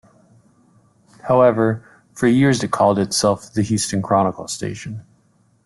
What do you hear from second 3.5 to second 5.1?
"The "Houston Chronicle" Station.